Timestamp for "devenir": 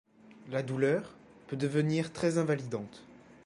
1.57-2.11